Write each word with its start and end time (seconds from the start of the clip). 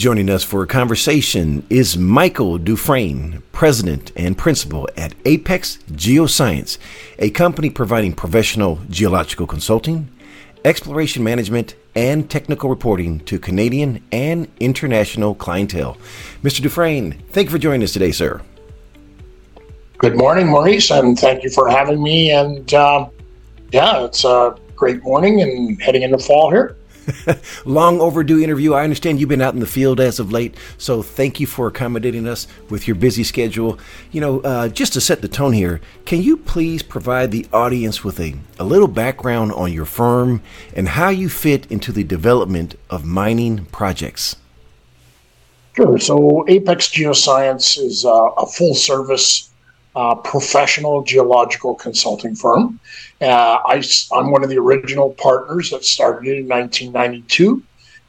Joining 0.00 0.30
us 0.30 0.42
for 0.42 0.62
a 0.62 0.66
conversation 0.66 1.62
is 1.68 1.98
Michael 1.98 2.56
Dufresne, 2.56 3.42
President 3.52 4.12
and 4.16 4.38
Principal 4.38 4.88
at 4.96 5.14
Apex 5.26 5.76
Geoscience, 5.92 6.78
a 7.18 7.28
company 7.28 7.68
providing 7.68 8.14
professional 8.14 8.78
geological 8.88 9.46
consulting, 9.46 10.08
exploration 10.64 11.22
management, 11.22 11.74
and 11.94 12.30
technical 12.30 12.70
reporting 12.70 13.20
to 13.26 13.38
Canadian 13.38 14.02
and 14.10 14.48
international 14.58 15.34
clientele. 15.34 15.98
Mr. 16.42 16.62
Dufresne, 16.62 17.22
thank 17.32 17.48
you 17.48 17.52
for 17.52 17.58
joining 17.58 17.82
us 17.82 17.92
today, 17.92 18.10
sir. 18.10 18.40
Good 19.98 20.16
morning, 20.16 20.46
Maurice, 20.48 20.90
and 20.90 21.18
thank 21.18 21.44
you 21.44 21.50
for 21.50 21.68
having 21.68 22.02
me. 22.02 22.30
And 22.30 22.72
uh, 22.72 23.06
yeah, 23.70 24.06
it's 24.06 24.24
a 24.24 24.56
great 24.74 25.02
morning 25.02 25.42
and 25.42 25.78
heading 25.82 26.00
into 26.00 26.16
fall 26.16 26.50
here. 26.50 26.78
Long 27.64 28.00
overdue 28.00 28.42
interview. 28.42 28.74
I 28.74 28.84
understand 28.84 29.20
you've 29.20 29.28
been 29.28 29.40
out 29.40 29.54
in 29.54 29.60
the 29.60 29.66
field 29.66 30.00
as 30.00 30.18
of 30.18 30.32
late, 30.32 30.56
so 30.78 31.02
thank 31.02 31.40
you 31.40 31.46
for 31.46 31.66
accommodating 31.66 32.26
us 32.26 32.46
with 32.68 32.86
your 32.86 32.94
busy 32.94 33.24
schedule. 33.24 33.78
You 34.10 34.20
know, 34.20 34.40
uh, 34.40 34.68
just 34.68 34.92
to 34.94 35.00
set 35.00 35.22
the 35.22 35.28
tone 35.28 35.52
here, 35.52 35.80
can 36.04 36.22
you 36.22 36.36
please 36.36 36.82
provide 36.82 37.30
the 37.30 37.46
audience 37.52 38.04
with 38.04 38.20
a, 38.20 38.34
a 38.58 38.64
little 38.64 38.88
background 38.88 39.52
on 39.52 39.72
your 39.72 39.84
firm 39.84 40.42
and 40.74 40.88
how 40.88 41.08
you 41.08 41.28
fit 41.28 41.70
into 41.70 41.92
the 41.92 42.04
development 42.04 42.76
of 42.88 43.04
mining 43.04 43.66
projects? 43.66 44.36
Sure. 45.76 45.98
So, 45.98 46.44
Apex 46.48 46.88
Geoscience 46.88 47.78
is 47.78 48.04
uh, 48.04 48.10
a 48.10 48.46
full 48.46 48.74
service 48.74 49.49
uh, 49.96 50.14
professional 50.14 51.02
geological 51.02 51.74
consulting 51.74 52.34
firm. 52.34 52.78
Uh, 53.20 53.58
I, 53.66 53.82
am 54.12 54.30
one 54.30 54.44
of 54.44 54.50
the 54.50 54.58
original 54.58 55.10
partners 55.14 55.70
that 55.70 55.84
started 55.84 56.28
in 56.28 56.48
1992. 56.48 57.62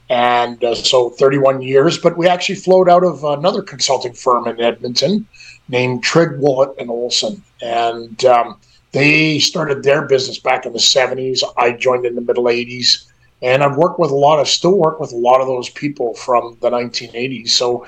And 0.10 0.62
uh, 0.64 0.76
so 0.76 1.10
31 1.12 1.62
years, 1.62 1.98
but 1.98 2.18
we 2.18 2.28
actually 2.28 2.56
flowed 2.56 2.90
out 2.90 3.04
of 3.04 3.24
another 3.24 3.62
consulting 3.62 4.12
firm 4.12 4.46
in 4.46 4.60
Edmonton 4.60 5.26
named 5.70 6.04
Trigg 6.04 6.32
Woolett 6.32 6.78
and 6.78 6.90
Olson. 6.90 7.42
And 7.62 8.24
um, 8.26 8.60
they 8.92 9.40
started 9.40 9.84
their 9.84 10.02
business 10.02 10.38
back 10.38 10.66
in 10.66 10.74
the 10.74 10.80
70s. 10.80 11.44
I 11.58 11.72
joined 11.72 12.06
in 12.06 12.16
the 12.16 12.22
middle 12.22 12.44
80s. 12.44 13.11
And 13.42 13.64
I've 13.64 13.78
worked 13.78 14.00
with 14.00 14.12
a 14.12 14.16
lot 14.16 14.40
of, 14.40 14.48
still 14.48 14.78
work 14.78 15.00
with 15.00 15.12
a 15.12 15.18
lot 15.18 15.42
of 15.42 15.48
those 15.48 15.70
people 15.70 16.14
from 16.14 16.58
the 16.62 16.70
1980s. 16.70 17.50
So 17.50 17.86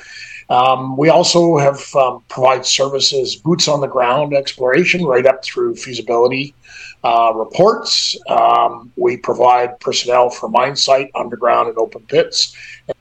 um, 0.49 0.97
we 0.97 1.09
also 1.09 1.57
have 1.57 1.95
um, 1.95 2.23
provide 2.27 2.65
services, 2.65 3.35
boots 3.35 3.67
on 3.67 3.81
the 3.81 3.87
ground 3.87 4.33
exploration, 4.33 5.05
right 5.05 5.25
up 5.25 5.43
through 5.43 5.75
feasibility 5.75 6.53
uh, 7.03 7.31
reports. 7.35 8.17
Um, 8.27 8.91
we 8.95 9.17
provide 9.17 9.79
personnel 9.79 10.29
for 10.29 10.49
mine 10.49 10.75
site, 10.75 11.11
underground, 11.15 11.69
and 11.69 11.77
open 11.77 12.01
pits. 12.07 12.55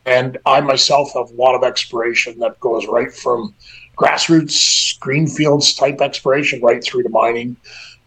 And 0.07 0.39
I 0.47 0.61
myself 0.61 1.13
have 1.15 1.31
a 1.31 1.35
lot 1.35 1.55
of 1.55 1.63
exploration 1.63 2.39
that 2.41 2.59
goes 2.61 2.87
right 2.87 3.13
from 3.13 3.55
grassroots, 3.97 4.99
greenfields 4.99 5.75
type 5.75 6.01
exploration 6.01 6.61
right 6.63 6.83
through 6.83 7.05
to 7.05 7.09
mining. 7.09 7.57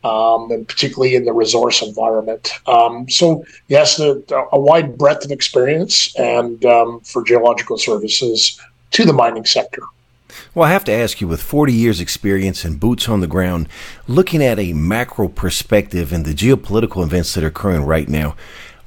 Um, 0.06 0.52
and 0.52 0.68
particularly 0.68 1.16
in 1.16 1.26
the 1.26 1.34
resource 1.34 1.82
environment. 1.82 2.52
Um, 2.68 3.10
so, 3.10 3.44
yes, 3.70 4.00
a, 4.00 4.22
a, 4.52 4.60
wide 4.60 5.00
breadth 5.00 5.26
of 5.26 5.32
experience 5.32 6.16
and 6.16 6.64
um, 6.64 7.00
for 7.00 7.24
geological 7.24 7.80
services 7.80 8.62
to 8.92 9.04
the 9.04 9.14
mining 9.14 9.46
sector. 9.46 9.82
Well, 10.54 10.68
I 10.68 10.72
have 10.72 10.84
to 10.86 10.92
ask 10.92 11.22
you, 11.22 11.28
with 11.28 11.42
40 11.42 11.74
years' 11.74 12.00
experience 12.00 12.64
and 12.64 12.80
boots 12.80 13.10
on 13.10 13.22
the 13.22 13.28
ground, 13.28 13.68
looking 14.08 14.44
at 14.44 14.60
a 14.60 14.74
macro 14.74 15.28
perspective 15.28 16.14
and 16.14 16.24
the 16.24 16.34
geopolitical 16.34 17.04
events 17.04 17.34
that 17.34 17.44
are 17.44 17.48
occurring 17.48 17.84
right 17.84 18.08
now, 18.08 18.36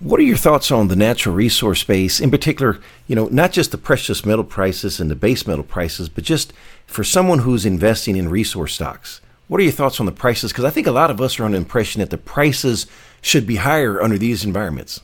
what 0.00 0.20
are 0.20 0.24
your 0.24 0.36
thoughts 0.36 0.70
on 0.70 0.86
the 0.86 0.96
natural 0.96 1.34
resource 1.34 1.80
space, 1.80 2.20
in 2.20 2.30
particular, 2.30 2.78
you 3.08 3.16
know, 3.16 3.26
not 3.32 3.50
just 3.50 3.72
the 3.72 3.78
precious 3.78 4.24
metal 4.24 4.44
prices 4.44 5.00
and 5.00 5.10
the 5.10 5.16
base 5.16 5.46
metal 5.46 5.64
prices, 5.64 6.08
but 6.08 6.22
just 6.22 6.52
for 6.86 7.02
someone 7.02 7.40
who's 7.40 7.66
investing 7.66 8.16
in 8.16 8.28
resource 8.28 8.74
stocks? 8.74 9.20
What 9.48 9.60
are 9.60 9.64
your 9.64 9.72
thoughts 9.72 9.98
on 9.98 10.06
the 10.06 10.12
prices? 10.12 10.52
Because 10.52 10.64
I 10.66 10.70
think 10.70 10.86
a 10.86 10.92
lot 10.92 11.10
of 11.10 11.20
us 11.20 11.40
are 11.40 11.44
under 11.44 11.56
the 11.56 11.62
impression 11.62 12.00
that 12.00 12.10
the 12.10 12.18
prices 12.18 12.86
should 13.22 13.46
be 13.46 13.56
higher 13.56 14.00
under 14.00 14.18
these 14.18 14.44
environments. 14.44 15.00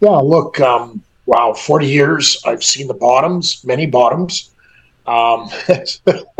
Yeah, 0.00 0.16
look, 0.16 0.58
um, 0.60 1.02
wow, 1.26 1.52
40 1.52 1.86
years, 1.86 2.42
I've 2.46 2.64
seen 2.64 2.88
the 2.88 2.94
bottoms, 2.94 3.62
many 3.64 3.86
bottoms. 3.86 4.50
Um, 5.06 5.50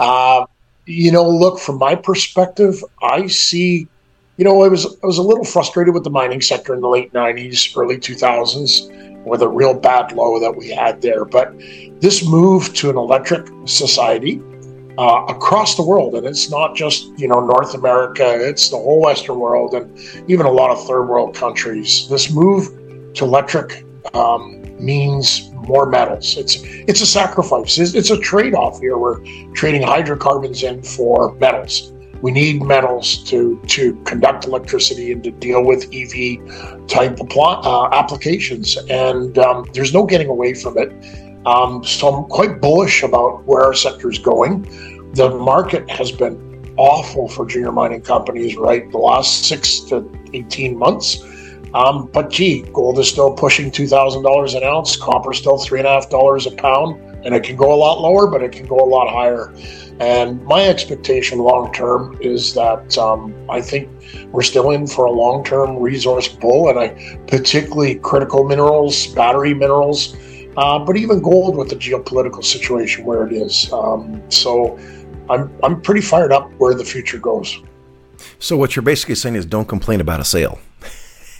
uh, 0.00 0.46
you 0.86 1.10
know, 1.10 1.28
look, 1.28 1.58
from 1.58 1.78
my 1.78 1.94
perspective, 1.94 2.82
I 3.02 3.26
see, 3.28 3.88
you 4.36 4.44
know, 4.44 4.62
I 4.62 4.68
was, 4.68 4.86
I 5.02 5.06
was 5.06 5.18
a 5.18 5.22
little 5.22 5.44
frustrated 5.44 5.94
with 5.94 6.04
the 6.04 6.10
mining 6.10 6.42
sector 6.42 6.74
in 6.74 6.80
the 6.80 6.88
late 6.88 7.12
90s, 7.12 7.76
early 7.76 7.96
2000s 7.96 9.24
with 9.24 9.40
a 9.40 9.48
real 9.48 9.72
bad 9.72 10.12
low 10.12 10.40
that 10.40 10.56
we 10.56 10.68
had 10.68 11.00
there. 11.00 11.24
But 11.24 11.56
this 12.00 12.26
move 12.26 12.74
to 12.74 12.90
an 12.90 12.96
electric 12.96 13.46
society 13.66 14.42
uh, 14.98 15.24
across 15.28 15.76
the 15.76 15.82
world, 15.82 16.14
and 16.14 16.26
it's 16.26 16.50
not 16.50 16.74
just 16.76 17.06
you 17.18 17.28
know 17.28 17.44
North 17.44 17.74
America; 17.74 18.36
it's 18.40 18.70
the 18.70 18.76
whole 18.76 19.00
Western 19.00 19.38
world, 19.38 19.74
and 19.74 19.98
even 20.28 20.46
a 20.46 20.50
lot 20.50 20.70
of 20.70 20.86
third 20.86 21.04
world 21.04 21.34
countries. 21.34 22.08
This 22.08 22.32
move 22.32 22.68
to 23.14 23.24
electric 23.24 23.84
um, 24.14 24.62
means 24.78 25.50
more 25.52 25.86
metals. 25.86 26.36
It's 26.36 26.56
it's 26.62 27.00
a 27.00 27.06
sacrifice. 27.06 27.78
It's, 27.78 27.94
it's 27.94 28.10
a 28.10 28.18
trade 28.18 28.54
off 28.54 28.80
here. 28.80 28.98
We're 28.98 29.24
trading 29.54 29.82
hydrocarbons 29.82 30.62
in 30.62 30.82
for 30.82 31.34
metals. 31.36 31.92
We 32.20 32.30
need 32.30 32.62
metals 32.62 33.24
to 33.24 33.60
to 33.68 33.94
conduct 34.04 34.46
electricity 34.46 35.12
and 35.12 35.24
to 35.24 35.30
deal 35.30 35.64
with 35.64 35.88
EV 35.92 36.86
type 36.86 37.18
uh, 37.36 37.88
applications. 37.92 38.76
And 38.88 39.38
um, 39.38 39.66
there's 39.72 39.92
no 39.92 40.04
getting 40.04 40.28
away 40.28 40.54
from 40.54 40.78
it. 40.78 40.92
Um, 41.46 41.84
so 41.84 42.08
I'm 42.08 42.24
quite 42.24 42.60
bullish 42.60 43.02
about 43.02 43.44
where 43.44 43.62
our 43.62 43.74
sector 43.74 44.10
is 44.10 44.18
going. 44.18 44.62
The 45.14 45.30
market 45.30 45.88
has 45.90 46.12
been 46.12 46.74
awful 46.76 47.28
for 47.28 47.44
junior 47.46 47.72
mining 47.72 48.02
companies, 48.02 48.56
right? 48.56 48.90
The 48.90 48.98
last 48.98 49.46
six 49.46 49.80
to 49.80 50.08
18 50.32 50.78
months 50.78 51.22
um, 51.74 52.10
but 52.12 52.30
gee, 52.30 52.62
gold 52.72 52.98
is 52.98 53.08
still 53.08 53.32
pushing 53.32 53.70
two 53.70 53.86
thousand 53.86 54.22
dollars 54.22 54.54
an 54.54 54.62
ounce. 54.62 54.96
Copper 54.96 55.32
still 55.32 55.58
three 55.58 55.78
and 55.78 55.88
a 55.88 55.90
half 55.90 56.10
dollars 56.10 56.46
a 56.46 56.50
pound, 56.50 57.00
and 57.24 57.34
it 57.34 57.42
can 57.42 57.56
go 57.56 57.72
a 57.72 57.76
lot 57.76 58.00
lower, 58.00 58.26
but 58.26 58.42
it 58.42 58.52
can 58.52 58.66
go 58.66 58.76
a 58.76 58.84
lot 58.84 59.08
higher. 59.08 59.54
And 60.00 60.42
my 60.44 60.66
expectation 60.66 61.38
long 61.38 61.72
term 61.72 62.18
is 62.20 62.52
that 62.54 62.98
um, 62.98 63.34
I 63.48 63.60
think 63.62 63.88
we're 64.32 64.42
still 64.42 64.70
in 64.70 64.86
for 64.86 65.06
a 65.06 65.10
long 65.10 65.44
term 65.44 65.78
resource 65.78 66.28
bull, 66.28 66.68
and 66.68 66.78
I 66.78 67.18
particularly 67.26 67.94
critical 67.96 68.44
minerals, 68.44 69.06
battery 69.08 69.54
minerals, 69.54 70.14
uh, 70.56 70.78
but 70.78 70.96
even 70.96 71.20
gold 71.20 71.56
with 71.56 71.68
the 71.68 71.76
geopolitical 71.76 72.44
situation 72.44 73.04
where 73.04 73.26
it 73.26 73.32
is. 73.32 73.72
Um, 73.72 74.22
so 74.30 74.78
I'm 75.30 75.50
I'm 75.62 75.80
pretty 75.80 76.00
fired 76.00 76.32
up 76.32 76.50
where 76.58 76.74
the 76.74 76.84
future 76.84 77.18
goes. 77.18 77.60
So 78.38 78.56
what 78.56 78.76
you're 78.76 78.82
basically 78.82 79.16
saying 79.16 79.34
is 79.34 79.46
don't 79.46 79.66
complain 79.66 80.00
about 80.00 80.20
a 80.20 80.24
sale 80.24 80.58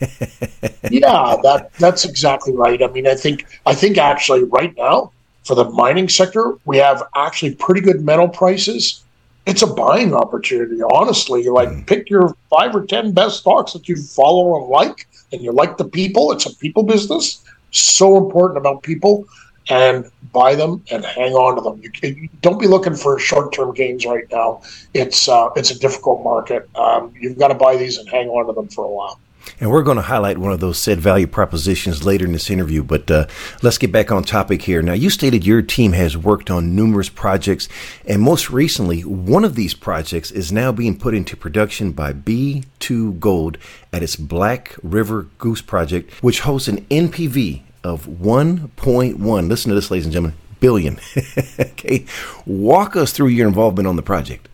yeah, 0.90 1.36
that 1.42 1.70
that's 1.78 2.04
exactly 2.04 2.54
right. 2.54 2.82
I 2.82 2.88
mean, 2.88 3.06
I 3.06 3.14
think 3.14 3.46
I 3.66 3.74
think 3.74 3.98
actually 3.98 4.44
right 4.44 4.74
now 4.76 5.12
for 5.44 5.54
the 5.54 5.64
mining 5.70 6.08
sector, 6.08 6.54
we 6.64 6.78
have 6.78 7.02
actually 7.16 7.54
pretty 7.54 7.80
good 7.80 8.02
metal 8.02 8.28
prices. 8.28 9.02
It's 9.46 9.62
a 9.62 9.66
buying 9.66 10.14
opportunity, 10.14 10.80
honestly. 10.82 11.48
Like 11.48 11.68
mm. 11.68 11.86
pick 11.86 12.10
your 12.10 12.34
five 12.50 12.74
or 12.74 12.84
ten 12.86 13.12
best 13.12 13.40
stocks 13.40 13.72
that 13.72 13.88
you 13.88 13.96
follow 13.96 14.60
and 14.60 14.68
like, 14.68 15.06
and 15.32 15.40
you 15.40 15.52
like 15.52 15.76
the 15.76 15.84
people. 15.84 16.32
It's 16.32 16.46
a 16.46 16.54
people 16.56 16.82
business. 16.82 17.44
So 17.72 18.16
important 18.16 18.58
about 18.58 18.82
people, 18.82 19.26
and 19.68 20.10
buy 20.32 20.54
them 20.54 20.82
and 20.90 21.04
hang 21.04 21.32
on 21.32 21.56
to 21.56 21.62
them. 21.62 21.80
You, 21.82 22.14
you 22.22 22.28
don't 22.40 22.60
be 22.60 22.66
looking 22.66 22.94
for 22.94 23.18
short 23.18 23.52
term 23.52 23.72
gains 23.74 24.04
right 24.04 24.24
now. 24.30 24.62
It's 24.94 25.28
uh, 25.28 25.50
it's 25.56 25.70
a 25.70 25.78
difficult 25.78 26.22
market. 26.22 26.68
Um, 26.76 27.12
you've 27.18 27.38
got 27.38 27.48
to 27.48 27.54
buy 27.54 27.76
these 27.76 27.98
and 27.98 28.08
hang 28.08 28.28
on 28.28 28.46
to 28.46 28.52
them 28.52 28.68
for 28.68 28.84
a 28.84 28.88
while. 28.88 29.20
And 29.60 29.70
we're 29.70 29.82
going 29.82 29.96
to 29.96 30.02
highlight 30.02 30.38
one 30.38 30.52
of 30.52 30.60
those 30.60 30.78
said 30.78 31.00
value 31.00 31.26
propositions 31.26 32.04
later 32.04 32.24
in 32.24 32.32
this 32.32 32.50
interview, 32.50 32.82
but 32.82 33.10
uh, 33.10 33.26
let's 33.62 33.78
get 33.78 33.92
back 33.92 34.10
on 34.10 34.24
topic 34.24 34.62
here. 34.62 34.82
Now, 34.82 34.92
you 34.92 35.10
stated 35.10 35.46
your 35.46 35.62
team 35.62 35.92
has 35.92 36.16
worked 36.16 36.50
on 36.50 36.74
numerous 36.74 37.08
projects, 37.08 37.68
and 38.06 38.22
most 38.22 38.50
recently, 38.50 39.02
one 39.02 39.44
of 39.44 39.54
these 39.54 39.74
projects 39.74 40.30
is 40.30 40.52
now 40.52 40.72
being 40.72 40.98
put 40.98 41.14
into 41.14 41.36
production 41.36 41.92
by 41.92 42.12
B2 42.12 43.20
Gold 43.20 43.58
at 43.92 44.02
its 44.02 44.16
Back 44.16 44.76
River 44.82 45.28
Goose 45.38 45.62
project, 45.62 46.10
which 46.22 46.40
hosts 46.40 46.68
an 46.68 46.84
NPV 46.86 47.62
of 47.84 48.06
1.1. 48.06 49.48
Listen 49.48 49.68
to 49.68 49.74
this, 49.74 49.90
ladies 49.90 50.06
and 50.06 50.12
gentlemen, 50.12 50.36
billion. 50.60 50.98
okay, 51.58 52.06
walk 52.46 52.96
us 52.96 53.12
through 53.12 53.28
your 53.28 53.48
involvement 53.48 53.86
on 53.86 53.96
the 53.96 54.02
project. 54.02 54.48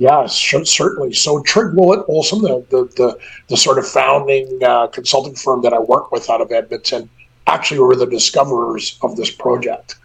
Yes, 0.00 0.34
certainly. 0.34 1.12
So 1.12 1.42
Trigg 1.42 1.74
Woolett 1.74 2.08
Olson, 2.08 2.40
the, 2.40 2.64
the, 2.70 2.84
the, 2.96 3.18
the, 3.48 3.56
sort 3.58 3.76
of 3.76 3.86
founding 3.86 4.58
uh, 4.64 4.86
consulting 4.86 5.34
firm 5.34 5.60
that 5.60 5.74
I 5.74 5.78
work 5.78 6.10
with 6.10 6.30
out 6.30 6.40
of 6.40 6.50
Edmonton, 6.50 7.10
actually 7.46 7.80
were 7.80 7.94
the 7.94 8.06
discoverers 8.06 8.98
of 9.02 9.16
this 9.16 9.30
project. 9.30 9.96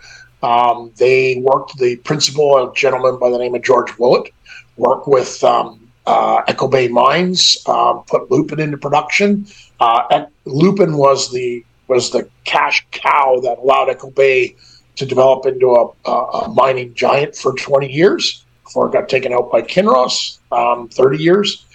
Um, 0.44 0.92
they 0.98 1.38
worked, 1.38 1.78
the 1.78 1.96
principal, 1.96 2.58
a 2.58 2.76
gentleman 2.76 3.18
by 3.20 3.30
the 3.30 3.38
name 3.38 3.56
of 3.56 3.64
George 3.64 3.90
Woolett, 3.92 4.32
worked 4.76 5.08
with 5.08 5.42
um, 5.46 5.90
uh, 6.06 6.42
Echo 6.46 6.68
Bay 6.68 6.90
Mines, 6.90 7.66
um, 7.66 8.04
put 8.04 8.30
Lupin 8.30 8.60
into 8.60 8.76
production. 8.76 9.48
Uh, 9.80 10.26
Lupin 10.44 10.98
was 10.98 11.32
the 11.32 11.64
was 11.88 12.10
the 12.10 12.28
cash 12.44 12.86
cow 12.92 13.40
that 13.44 13.60
allowed 13.60 13.88
Echo 13.88 14.10
Bay 14.10 14.58
to 14.98 15.06
develop 15.06 15.46
into 15.46 15.72
a, 15.72 16.12
a 16.12 16.50
mining 16.50 16.94
giant 16.96 17.36
for 17.36 17.54
20 17.54 17.90
years 17.90 18.45
before 18.66 18.88
it 18.88 18.94
got 18.94 19.08
taken 19.08 19.32
out 19.32 19.52
by 19.52 19.62
Kinross, 19.62 20.40
um, 20.52 20.90
30 20.90 21.18
years. 21.18 21.66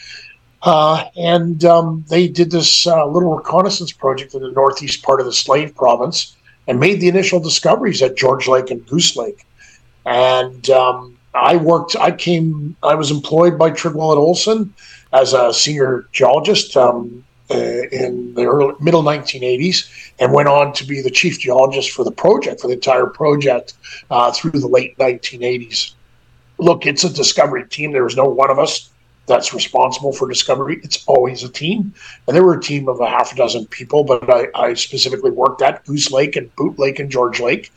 Uh, 0.63 1.05
and 1.17 1.65
um, 1.65 2.05
they 2.09 2.29
did 2.29 2.51
this 2.51 2.87
uh, 2.87 3.07
little 3.07 3.35
reconnaissance 3.35 3.93
project 3.93 4.35
in 4.35 4.43
the 4.43 4.51
northeast 4.51 5.03
part 5.03 5.21
of 5.21 5.27
the 5.27 5.33
Slave 5.33 5.75
province 5.75 6.37
and 6.69 6.79
made 6.79 7.01
the 7.01 7.09
initial 7.09 7.41
discoveries 7.41 8.03
at 8.03 8.17
George 8.17 8.47
Lake 8.47 8.71
and 8.71 8.85
Goose 8.87 9.17
Lake. 9.17 9.47
And 10.05 10.69
um, 10.69 11.17
I 11.35 11.57
worked, 11.57 11.97
I 11.97 12.11
came, 12.11 12.77
I 12.83 12.95
was 12.95 13.11
employed 13.11 13.59
by 13.59 13.71
Trigwell 13.71 14.11
and 14.11 14.19
Olson 14.19 14.75
as 15.13 15.33
a 15.33 15.53
senior 15.55 16.07
geologist 16.13 16.77
um, 16.77 17.25
uh, 17.51 17.83
in 17.91 18.35
the 18.35 18.45
early, 18.45 18.75
middle 18.81 19.03
1980s 19.03 20.13
and 20.19 20.33
went 20.33 20.49
on 20.49 20.73
to 20.75 20.85
be 20.85 21.01
the 21.01 21.11
chief 21.11 21.41
geologist 21.41 21.91
for 21.91 22.05
the 22.05 22.13
project, 22.13 22.61
for 22.61 22.69
the 22.69 22.75
entire 22.75 23.07
project 23.07 23.75
uh, 24.11 24.31
through 24.31 24.53
the 24.53 24.69
late 24.69 24.97
1980s. 24.99 25.95
Look, 26.61 26.87
it's 26.87 27.05
a 27.05 27.13
discovery 27.13 27.67
team. 27.69 27.93
There 27.93 28.05
was 28.05 28.17
no 28.17 28.25
one 28.25 28.51
of 28.51 28.59
us 28.59 28.91
that's 29.27 29.55
responsible 29.55 30.13
for 30.13 30.29
discovery. 30.29 30.81
It's 30.83 31.05
always 31.07 31.43
a 31.43 31.49
team. 31.49 31.95
And 32.27 32.37
there 32.37 32.45
were 32.45 32.59
a 32.59 32.63
team 32.63 32.89
of 32.89 33.01
a 33.01 33.07
half 33.07 33.33
a 33.33 33.37
dozen 33.37 33.67
people, 33.67 34.05
but 34.05 34.29
I, 34.29 34.49
I 34.55 34.75
specifically 34.75 35.31
worked 35.31 35.63
at 35.63 35.85
Goose 35.85 36.11
Lake 36.11 36.37
and 36.37 36.55
Boot 36.57 36.79
Lake 36.79 36.99
and 36.99 37.11
George 37.11 37.41
Lake. 37.41 37.73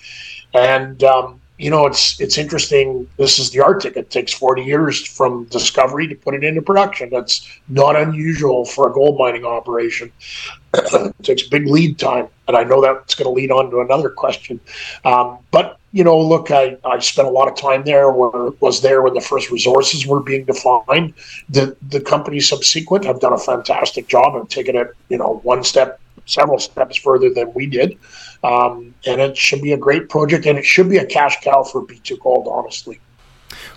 And 0.54 1.04
um, 1.04 1.40
you 1.58 1.70
know, 1.70 1.86
it's 1.86 2.20
it's 2.20 2.38
interesting. 2.38 3.08
This 3.18 3.38
is 3.38 3.52
the 3.52 3.60
Arctic. 3.60 3.96
It 3.96 4.10
takes 4.10 4.34
40 4.34 4.64
years 4.64 5.06
from 5.06 5.46
discovery 5.46 6.08
to 6.08 6.16
put 6.16 6.34
it 6.34 6.44
into 6.44 6.62
production. 6.62 7.10
That's 7.10 7.48
not 7.70 7.96
unusual 7.96 8.66
for 8.66 8.90
a 8.90 8.94
gold 8.94 9.20
mining 9.20 9.46
operation. 9.46 10.12
it 10.74 11.14
takes 11.22 11.44
big 11.44 11.68
lead 11.68 12.00
time, 12.00 12.28
and 12.48 12.58
I 12.58 12.64
know 12.64 12.82
that's 12.82 13.16
going 13.16 13.26
to 13.26 13.32
lead 13.32 13.52
on 13.52 13.70
to 13.72 13.80
another 13.80 14.10
question. 14.10 14.60
Um, 15.06 15.40
but 15.52 15.80
you 15.92 16.04
know, 16.04 16.20
look, 16.20 16.50
I, 16.50 16.78
I 16.84 17.00
spent 17.00 17.28
a 17.28 17.32
lot 17.32 17.48
of 17.48 17.56
time 17.56 17.84
there. 17.84 18.12
Where 18.12 18.50
was 18.60 18.82
there 18.82 19.02
when 19.02 19.14
the 19.14 19.22
first 19.22 19.52
resources 19.52 20.08
were 20.08 20.22
being 20.22 20.46
defined. 20.46 21.14
The 21.50 21.78
the 21.90 22.02
company 22.02 22.40
subsequent 22.40 23.06
have 23.06 23.20
done 23.20 23.34
a 23.34 23.38
fantastic 23.38 24.08
job 24.08 24.36
of 24.36 24.50
taking 24.50 24.76
it, 24.76 24.88
you 25.10 25.18
know, 25.18 25.40
one 25.44 25.64
step, 25.64 26.00
several 26.26 26.60
steps 26.60 26.98
further 26.98 27.30
than 27.30 27.54
we 27.54 27.68
did. 27.68 27.98
Um, 28.44 28.94
and 29.06 29.22
it 29.22 29.38
should 29.38 29.62
be 29.62 29.72
a 29.72 29.78
great 29.78 30.10
project, 30.10 30.46
and 30.46 30.58
it 30.58 30.66
should 30.66 30.90
be 30.90 30.98
a 30.98 31.06
cash 31.06 31.42
cow 31.42 31.64
for 31.64 31.86
B2 31.86 32.20
Gold, 32.20 32.48
honestly. 32.50 33.00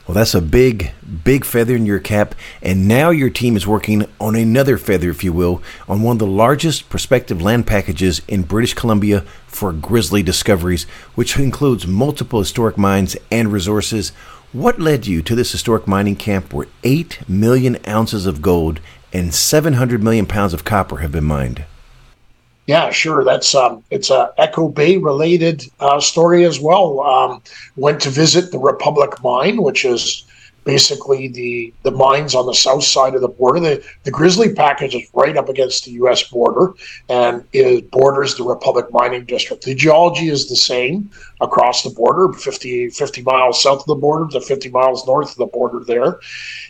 Well, 0.07 0.15
that's 0.15 0.35
a 0.35 0.41
big, 0.41 0.93
big 1.25 1.45
feather 1.45 1.75
in 1.75 1.85
your 1.85 1.99
cap. 1.99 2.37
And 2.63 2.87
now 2.87 3.11
your 3.11 3.29
team 3.29 3.57
is 3.57 3.67
working 3.67 4.07
on 4.21 4.37
another 4.37 4.79
feather, 4.79 5.11
if 5.11 5.25
you 5.25 5.33
will, 5.33 5.63
on 5.89 6.03
one 6.03 6.15
of 6.15 6.19
the 6.21 6.27
largest 6.29 6.89
prospective 6.89 7.43
land 7.43 7.67
packages 7.67 8.23
in 8.29 8.43
British 8.43 8.75
Columbia 8.75 9.23
for 9.49 9.73
grizzly 9.73 10.23
discoveries, 10.23 10.85
which 11.17 11.37
includes 11.37 11.89
multiple 11.89 12.39
historic 12.39 12.79
mines 12.79 13.17
and 13.33 13.53
resources. 13.53 14.11
What 14.53 14.79
led 14.79 15.09
you 15.09 15.23
to 15.23 15.35
this 15.35 15.51
historic 15.51 15.89
mining 15.89 16.15
camp 16.15 16.53
where 16.53 16.69
8 16.85 17.29
million 17.29 17.77
ounces 17.89 18.27
of 18.27 18.41
gold 18.41 18.79
and 19.13 19.35
700 19.35 20.05
million 20.05 20.27
pounds 20.27 20.55
of 20.55 20.65
copper 20.65 20.99
have 20.99 21.11
been 21.11 21.25
mined? 21.25 21.65
Yeah, 22.67 22.91
sure. 22.91 23.25
That's 23.25 23.55
um, 23.55 23.85
it's 23.91 24.11
a 24.11 24.33
Echo 24.39 24.69
Bay 24.69 24.97
related 24.97 25.63
uh, 25.79 26.01
story 26.01 26.45
as 26.45 26.59
well. 26.59 27.01
Um, 27.01 27.43
went 27.77 28.01
to 28.03 28.11
visit 28.11 28.51
the 28.51 28.59
Republic 28.59 29.23
Mine, 29.23 29.63
which 29.63 29.85
is 29.85 30.25
basically 30.65 31.29
the 31.29 31.73
the 31.85 31.93
mines 31.93 32.35
on 32.35 32.45
the 32.45 32.53
south 32.53 32.83
side 32.83 33.15
of 33.15 33.21
the 33.21 33.29
border. 33.29 33.61
The 33.61 33.85
the 34.03 34.11
Grizzly 34.11 34.53
package 34.53 34.97
is 34.97 35.09
right 35.15 35.37
up 35.37 35.49
against 35.49 35.85
the 35.85 35.93
U.S. 35.93 36.25
border 36.25 36.75
and 37.09 37.45
it 37.53 37.89
borders 37.93 38.35
the 38.35 38.43
Republic 38.43 38.87
Mining 38.91 39.25
District. 39.25 39.63
The 39.63 39.75
geology 39.75 40.29
is 40.29 40.49
the 40.49 40.57
same 40.57 41.09
across 41.41 41.85
the 41.85 41.91
border, 41.91 42.33
50, 42.33 42.91
50 42.91 43.23
miles 43.23 43.63
south 43.63 43.81
of 43.81 43.87
the 43.87 43.95
border 43.95 44.29
to 44.33 44.41
50 44.41 44.71
miles 44.71 45.07
north 45.07 45.31
of 45.31 45.37
the 45.37 45.47
border 45.47 45.85
there. 45.85 46.19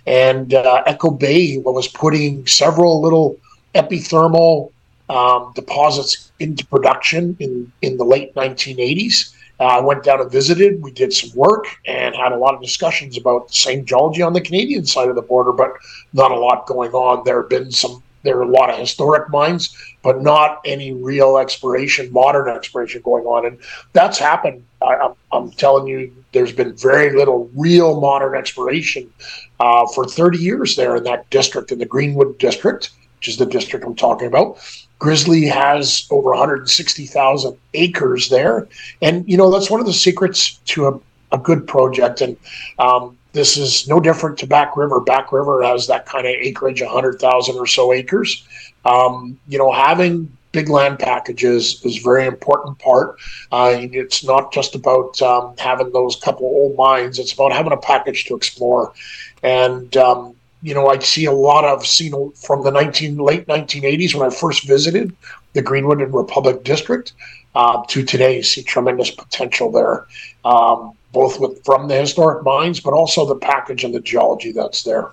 And 0.07 0.53
uh, 0.53 0.83
Echo 0.85 1.11
Bay 1.11 1.57
was 1.57 1.89
putting 1.89 2.47
several 2.47 3.01
little 3.01 3.39
epithermal 3.75 4.73
um, 5.08 5.53
deposits 5.55 6.32
into 6.38 6.67
production 6.67 7.37
in, 7.38 7.73
in 7.82 7.97
the 7.97 8.05
late 8.05 8.35
1980s. 8.35 9.32
Uh, 9.58 9.64
I 9.64 9.81
went 9.81 10.05
down 10.05 10.20
and 10.20 10.31
visited. 10.31 10.82
We 10.82 10.91
did 10.91 11.12
some 11.12 11.31
work 11.35 11.67
and 11.87 12.14
had 12.14 12.32
a 12.32 12.37
lot 12.37 12.55
of 12.55 12.61
discussions 12.61 13.17
about 13.17 13.49
the 13.49 13.55
same 13.55 13.85
geology 13.85 14.23
on 14.23 14.35
the 14.35 14.41
Canadian 14.41 14.85
side 14.85 15.08
of 15.08 15.14
the 15.14 15.23
border, 15.23 15.53
but 15.53 15.73
not 16.12 16.31
a 16.31 16.38
lot 16.38 16.67
going 16.67 16.93
on. 16.93 17.25
There 17.25 17.41
have 17.41 17.49
been 17.49 17.70
some, 17.70 18.03
there 18.23 18.37
are 18.37 18.43
a 18.43 18.49
lot 18.49 18.69
of 18.69 18.79
historic 18.79 19.31
mines, 19.31 19.75
but 20.03 20.20
not 20.20 20.61
any 20.67 20.93
real 20.93 21.38
exploration, 21.38 22.12
modern 22.12 22.49
exploration 22.49 23.00
going 23.02 23.25
on. 23.25 23.47
And 23.47 23.59
that's 23.94 24.19
happened. 24.19 24.62
I, 24.82 24.94
am 24.97 25.14
I'm 25.32 25.50
telling 25.52 25.87
you, 25.87 26.12
there's 26.32 26.52
been 26.52 26.76
very 26.76 27.17
little 27.17 27.50
real 27.55 27.99
modern 27.99 28.35
exploration 28.35 29.11
uh, 29.59 29.87
for 29.87 30.05
30 30.05 30.37
years 30.37 30.76
there 30.76 30.97
in 30.97 31.05
that 31.05 31.31
district, 31.31 31.73
in 31.73 31.79
the 31.79 31.87
Greenwood 31.87 32.37
district, 32.38 32.91
which 33.17 33.29
is 33.29 33.38
the 33.38 33.47
district 33.47 33.87
I'm 33.87 33.97
talking 33.97 34.26
about. 34.26 34.59
Grizzly 34.99 35.45
has 35.47 36.07
over 36.11 36.31
160,000 36.31 37.57
acres 37.75 38.29
there. 38.29 38.67
And, 39.03 39.29
you 39.29 39.37
know, 39.37 39.51
that's 39.51 39.71
one 39.71 39.81
of 39.81 39.87
the 39.87 39.93
secrets 39.93 40.55
to 40.67 40.89
a, 40.89 41.01
a 41.33 41.39
good 41.39 41.67
project. 41.67 42.21
And 42.21 42.37
um, 42.79 43.17
this 43.33 43.57
is 43.57 43.87
no 43.89 44.01
different 44.01 44.39
to 44.39 44.47
Back 44.47 44.77
River. 44.77 45.01
Back 45.01 45.33
River 45.33 45.63
has 45.63 45.87
that 45.89 46.07
kind 46.07 46.27
of 46.27 46.33
acreage, 46.33 46.81
100,000 46.81 47.57
or 47.57 47.67
so 47.67 47.93
acres. 47.93 48.47
Um, 48.85 49.39
you 49.49 49.59
know, 49.59 49.73
having 49.73 50.35
big 50.53 50.71
land 50.71 50.99
packages 50.99 51.85
is 51.85 51.99
a 51.99 52.03
very 52.03 52.25
important 52.25 52.79
part. 52.79 53.17
Uh, 53.53 53.77
it's 53.79 54.25
not 54.25 54.53
just 54.53 54.75
about 54.75 55.21
um, 55.21 55.55
having 55.59 55.93
those 55.93 56.17
couple 56.17 56.47
old 56.47 56.77
mines, 56.77 57.19
it's 57.19 57.33
about 57.33 57.53
having 57.53 57.73
a 57.73 57.77
package 57.77 58.25
to 58.25 58.35
explore. 58.35 58.95
And, 59.43 59.95
um, 59.99 60.36
you 60.67 60.75
know, 60.75 60.89
I'd 60.89 61.05
see 61.05 61.27
a 61.27 61.33
lot 61.33 61.65
of, 61.65 61.87
seen 61.87 62.33
from 62.33 62.65
the 62.65 62.73
19, 62.73 63.19
late 63.19 63.47
1980s 63.47 64.17
when 64.17 64.27
I 64.27 64.35
first 64.35 64.67
visited 64.67 65.15
the 65.53 65.63
Greenwood 65.63 66.01
and 66.03 66.13
Republic 66.13 66.65
District 66.65 67.13
uh, 67.55 67.85
to 67.87 68.03
today, 68.03 68.43
see 68.43 68.65
tremendous 68.65 69.13
potential 69.13 69.71
there, 69.71 70.09
um, 70.45 70.93
both 71.13 71.39
with 71.39 71.65
from 71.65 71.87
the 71.87 71.95
historic 71.95 72.43
mines, 72.43 72.81
but 72.81 72.95
also 72.95 73.25
the 73.25 73.37
package 73.37 73.85
and 73.85 73.95
the 73.95 74.01
geology 74.01 74.51
that's 74.51 74.83
there. 74.83 75.13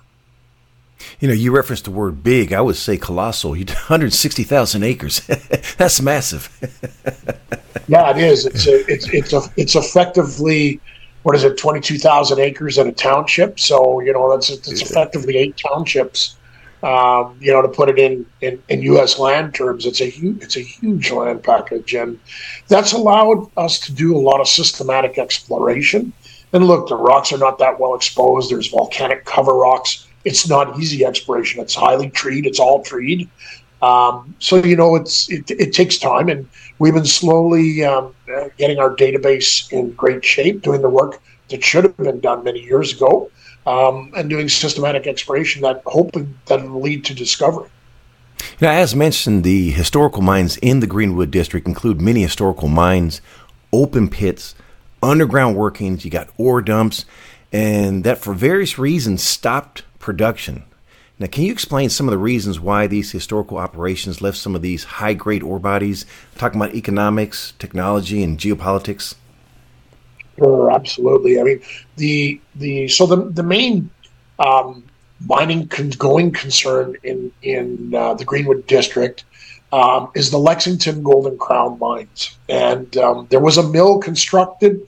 You 1.20 1.28
know, 1.28 1.34
you 1.34 1.54
referenced 1.54 1.84
the 1.84 1.92
word 1.92 2.24
big. 2.24 2.52
I 2.52 2.60
would 2.60 2.74
say 2.74 2.96
colossal. 2.96 3.50
160,000 3.54 4.82
acres. 4.82 5.20
That's 5.76 6.00
massive. 6.00 6.48
yeah, 7.88 8.10
it 8.10 8.16
is. 8.16 8.46
It's 8.46 8.66
a, 8.66 8.92
it's 8.92 9.08
it's 9.08 9.32
a, 9.32 9.42
it's 9.56 9.76
effectively 9.76 10.80
what 11.24 11.34
is 11.34 11.42
it, 11.42 11.56
22,000 11.56 12.38
acres 12.38 12.78
in 12.78 12.86
a 12.86 12.92
township. 12.92 13.58
So, 13.58 14.00
you 14.00 14.12
know, 14.12 14.30
that's 14.30 14.50
it's 14.50 14.82
effectively 14.82 15.36
eight 15.38 15.56
townships. 15.56 16.36
Um, 16.82 17.38
you 17.40 17.50
know, 17.50 17.62
to 17.62 17.68
put 17.68 17.88
it 17.88 17.98
in, 17.98 18.26
in, 18.42 18.62
in 18.68 18.82
U.S. 18.82 19.18
land 19.18 19.54
terms, 19.54 19.86
it's 19.86 20.02
a 20.02 20.04
huge 20.04 20.42
it's 20.42 20.56
a 20.58 20.60
huge 20.60 21.10
land 21.10 21.42
package, 21.42 21.94
and 21.94 22.20
that's 22.68 22.92
allowed 22.92 23.50
us 23.56 23.80
to 23.80 23.92
do 23.92 24.14
a 24.14 24.20
lot 24.20 24.38
of 24.42 24.46
systematic 24.46 25.16
exploration. 25.16 26.12
And 26.52 26.66
look, 26.66 26.90
the 26.90 26.96
rocks 26.96 27.32
are 27.32 27.38
not 27.38 27.58
that 27.58 27.80
well 27.80 27.94
exposed. 27.94 28.50
There's 28.50 28.68
volcanic 28.68 29.24
cover 29.24 29.54
rocks. 29.54 30.06
It's 30.26 30.46
not 30.46 30.78
easy 30.78 31.06
exploration. 31.06 31.62
It's 31.62 31.74
highly 31.74 32.10
treed. 32.10 32.44
It's 32.44 32.60
all 32.60 32.82
treed. 32.82 33.30
Um, 33.80 34.34
so 34.38 34.56
you 34.56 34.76
know, 34.76 34.94
it's 34.94 35.30
it, 35.30 35.50
it 35.50 35.72
takes 35.72 35.96
time, 35.96 36.28
and 36.28 36.46
we've 36.78 36.94
been 36.94 37.04
slowly 37.04 37.84
um, 37.84 38.14
uh, 38.34 38.48
getting 38.58 38.78
our 38.78 38.94
database 38.94 39.70
in 39.72 39.92
great 39.92 40.24
shape, 40.24 40.62
doing 40.62 40.82
the 40.82 40.90
work 40.90 41.20
that 41.48 41.62
should 41.62 41.84
have 41.84 41.96
been 41.96 42.20
done 42.20 42.44
many 42.44 42.60
years 42.60 42.92
ago, 42.92 43.30
um, 43.66 44.12
and 44.16 44.30
doing 44.30 44.48
systematic 44.48 45.06
exploration 45.06 45.62
that 45.62 45.82
hoping 45.86 46.38
that 46.46 46.62
will 46.62 46.80
lead 46.80 47.04
to 47.04 47.14
discovery. 47.14 47.68
Now, 48.60 48.72
as 48.72 48.94
mentioned, 48.94 49.44
the 49.44 49.70
historical 49.70 50.22
mines 50.22 50.56
in 50.58 50.80
the 50.80 50.86
Greenwood 50.86 51.30
District 51.30 51.66
include 51.66 52.00
many 52.00 52.22
historical 52.22 52.68
mines, 52.68 53.20
open 53.72 54.08
pits, 54.08 54.54
underground 55.02 55.56
workings. 55.56 56.04
You 56.04 56.10
got 56.10 56.28
ore 56.36 56.62
dumps, 56.62 57.04
and 57.52 58.04
that 58.04 58.18
for 58.18 58.34
various 58.34 58.78
reasons 58.78 59.22
stopped 59.22 59.84
production. 59.98 60.64
Now, 61.18 61.28
can 61.28 61.44
you 61.44 61.52
explain 61.52 61.90
some 61.90 62.08
of 62.08 62.12
the 62.12 62.18
reasons 62.18 62.58
why 62.58 62.88
these 62.88 63.12
historical 63.12 63.56
operations 63.56 64.20
left 64.20 64.36
some 64.36 64.56
of 64.56 64.62
these 64.62 64.82
high 64.84 65.14
grade 65.14 65.44
ore 65.44 65.60
bodies? 65.60 66.06
Talking 66.36 66.60
about 66.60 66.74
economics, 66.74 67.52
technology, 67.58 68.22
and 68.22 68.36
geopolitics. 68.36 69.14
Sure, 70.38 70.72
absolutely. 70.72 71.38
I 71.38 71.44
mean, 71.44 71.60
the 71.96 72.40
the 72.56 72.88
so 72.88 73.06
the 73.06 73.30
the 73.30 73.44
main 73.44 73.90
um, 74.40 74.82
mining 75.24 75.68
con- 75.68 75.90
going 75.90 76.32
concern 76.32 76.96
in 77.04 77.30
in 77.42 77.94
uh, 77.94 78.14
the 78.14 78.24
Greenwood 78.24 78.66
district 78.66 79.24
um, 79.72 80.10
is 80.16 80.32
the 80.32 80.38
Lexington 80.38 81.04
Golden 81.04 81.38
Crown 81.38 81.78
mines, 81.78 82.36
and 82.48 82.96
um, 82.96 83.28
there 83.30 83.40
was 83.40 83.56
a 83.56 83.62
mill 83.62 83.98
constructed. 83.98 84.80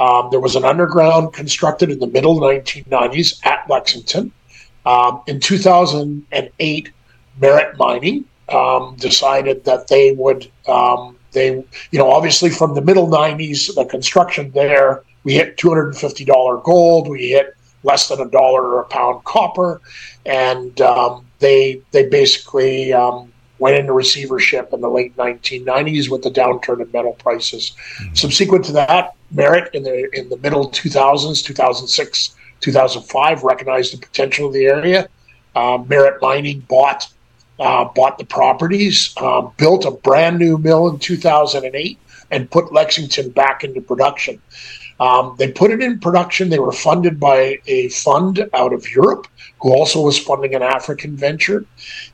Um, 0.00 0.28
there 0.30 0.40
was 0.40 0.56
an 0.56 0.64
underground 0.64 1.32
constructed 1.32 1.90
in 1.90 1.98
the 1.98 2.06
middle 2.06 2.40
1990s 2.40 3.44
at 3.46 3.68
Lexington. 3.68 4.32
Um, 4.88 5.20
in 5.26 5.38
2008, 5.38 6.92
Merit 7.38 7.76
Mining 7.76 8.24
um, 8.48 8.96
decided 8.98 9.64
that 9.64 9.88
they 9.88 10.12
would 10.12 10.50
um, 10.66 11.18
they, 11.32 11.62
you 11.90 11.98
know, 11.98 12.10
obviously 12.10 12.48
from 12.48 12.74
the 12.74 12.80
middle 12.80 13.06
90s, 13.06 13.74
the 13.74 13.84
construction 13.84 14.50
there, 14.52 15.02
we 15.24 15.34
hit 15.34 15.58
$250 15.58 16.64
gold, 16.64 17.06
we 17.08 17.28
hit 17.28 17.54
less 17.82 18.08
than 18.08 18.18
a 18.20 18.30
dollar 18.30 18.80
a 18.80 18.84
pound 18.84 19.24
copper, 19.24 19.82
and 20.24 20.80
um, 20.80 21.26
they 21.38 21.82
they 21.90 22.08
basically 22.08 22.94
um, 22.94 23.30
went 23.58 23.76
into 23.76 23.92
receivership 23.92 24.72
in 24.72 24.80
the 24.80 24.88
late 24.88 25.14
1990s 25.18 26.08
with 26.08 26.22
the 26.22 26.30
downturn 26.30 26.80
in 26.80 26.90
metal 26.92 27.12
prices. 27.12 27.72
Mm-hmm. 28.00 28.14
Subsequent 28.14 28.64
to 28.66 28.72
that, 28.72 29.14
Merit 29.30 29.74
in 29.74 29.82
the 29.82 30.08
in 30.18 30.30
the 30.30 30.38
middle 30.38 30.70
2000s, 30.70 31.44
2006, 31.44 32.34
2005, 32.60 33.42
recognized 33.42 33.92
the 33.92 33.98
potential 33.98 34.48
of 34.48 34.52
the 34.52 34.66
area. 34.66 35.08
Uh, 35.54 35.78
Merit 35.88 36.20
Mining 36.20 36.60
bought 36.60 37.08
uh, 37.58 37.84
bought 37.86 38.18
the 38.18 38.24
properties, 38.24 39.12
uh, 39.16 39.40
built 39.56 39.84
a 39.84 39.90
brand 39.90 40.38
new 40.38 40.58
mill 40.58 40.88
in 40.88 40.98
2008, 40.98 41.98
and 42.30 42.50
put 42.50 42.72
Lexington 42.72 43.30
back 43.30 43.64
into 43.64 43.80
production. 43.80 44.40
Um, 45.00 45.34
they 45.38 45.50
put 45.50 45.70
it 45.70 45.82
in 45.82 45.98
production. 45.98 46.50
They 46.50 46.58
were 46.58 46.72
funded 46.72 47.20
by 47.20 47.58
a 47.66 47.88
fund 47.88 48.48
out 48.52 48.72
of 48.72 48.88
Europe 48.90 49.26
who 49.60 49.72
also 49.72 50.00
was 50.00 50.18
funding 50.18 50.54
an 50.54 50.62
African 50.62 51.16
venture. 51.16 51.64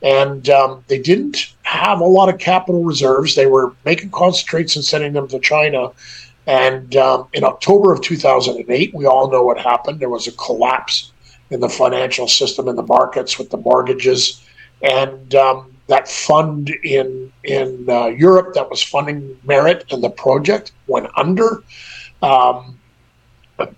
And 0.01 0.49
um, 0.49 0.83
they 0.87 0.99
didn't 0.99 1.53
have 1.63 1.99
a 1.99 2.05
lot 2.05 2.29
of 2.29 2.39
capital 2.39 2.83
reserves. 2.83 3.35
They 3.35 3.45
were 3.47 3.73
making 3.85 4.11
concentrates 4.11 4.75
and 4.75 4.83
sending 4.83 5.13
them 5.13 5.27
to 5.29 5.39
China. 5.39 5.91
And 6.47 6.95
um, 6.95 7.27
in 7.33 7.43
October 7.43 7.91
of 7.91 8.01
2008, 8.01 8.93
we 8.93 9.05
all 9.05 9.31
know 9.31 9.43
what 9.43 9.59
happened. 9.59 9.99
There 9.99 10.09
was 10.09 10.27
a 10.27 10.31
collapse 10.33 11.11
in 11.49 11.59
the 11.59 11.69
financial 11.69 12.27
system 12.27 12.67
in 12.67 12.75
the 12.75 12.83
markets 12.83 13.37
with 13.37 13.49
the 13.49 13.57
mortgages. 13.57 14.43
And 14.81 15.33
um, 15.35 15.75
that 15.87 16.07
fund 16.07 16.69
in 16.83 17.31
in 17.43 17.89
uh, 17.89 18.07
Europe 18.07 18.53
that 18.55 18.69
was 18.69 18.81
funding 18.81 19.37
Merit 19.43 19.85
and 19.91 20.03
the 20.03 20.09
project 20.09 20.71
went 20.87 21.07
under. 21.15 21.63
Um, 22.21 22.79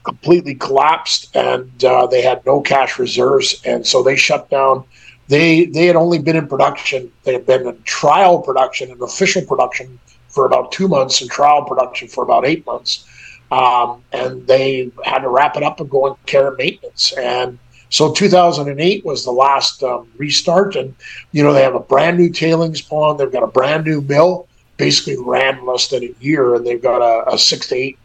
completely 0.04 0.56
collapsed, 0.56 1.36
and 1.36 1.84
uh, 1.84 2.08
they 2.08 2.22
had 2.22 2.44
no 2.46 2.62
cash 2.62 2.98
reserves, 2.98 3.62
and 3.64 3.86
so 3.86 4.02
they 4.02 4.16
shut 4.16 4.50
down. 4.50 4.84
They 5.28 5.66
they 5.66 5.86
had 5.86 5.96
only 5.96 6.20
been 6.20 6.36
in 6.36 6.48
production. 6.48 7.12
They 7.24 7.34
had 7.34 7.46
been 7.46 7.68
in 7.68 7.84
trial 7.84 8.42
production 8.42 8.90
and 8.90 9.02
official 9.02 9.44
production 9.46 10.00
for 10.38 10.46
about 10.46 10.72
two 10.72 10.88
months, 10.88 11.20
and 11.20 11.32
trial 11.32 11.66
production 11.66 12.08
for 12.08 12.24
about 12.24 12.46
eight 12.46 12.64
months. 12.68 13.08
Um, 13.50 14.04
and 14.14 14.46
they 14.46 14.92
had 15.04 15.20
to 15.20 15.30
wrap 15.30 15.58
it 15.58 15.64
up 15.64 15.80
and 15.80 15.90
go 15.90 16.06
on 16.06 16.16
care 16.28 16.50
and 16.50 16.58
maintenance. 16.58 17.12
And 17.14 17.58
so 17.90 18.14
2008 18.14 19.04
was 19.04 19.26
the 19.26 19.32
last 19.32 19.82
um, 19.82 20.08
restart, 20.18 20.76
and 20.76 20.94
you 21.32 21.42
know 21.44 21.54
they 21.54 21.64
have 21.64 21.74
a 21.74 21.80
brand 21.80 22.20
new 22.20 22.30
tailings 22.30 22.84
pond. 22.84 23.20
They've 23.20 23.32
got 23.32 23.42
a 23.42 23.48
brand 23.48 23.86
new 23.86 24.02
mill, 24.02 24.48
basically 24.78 25.18
ran 25.18 25.66
less 25.66 25.88
than 25.88 26.04
a 26.04 26.14
year, 26.20 26.54
and 26.54 26.68
they've 26.68 26.82
got 26.82 27.02
a, 27.02 27.34
a 27.34 27.38
six 27.40 27.70
to 27.70 27.76
eight 27.76 27.98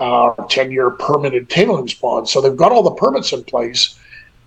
uh, 0.00 0.34
10 0.50 0.70
year 0.70 0.90
permitted 0.90 1.48
tailings 1.48 1.94
pond. 1.94 2.28
So 2.28 2.42
they've 2.42 2.54
got 2.54 2.72
all 2.72 2.82
the 2.82 2.90
permits 2.90 3.32
in 3.32 3.42
place. 3.44 3.98